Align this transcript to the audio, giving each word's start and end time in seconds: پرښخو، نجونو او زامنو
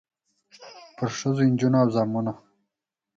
پرښخو، 0.97 1.29
نجونو 1.51 1.77
او 1.81 1.87
زامنو 1.95 2.33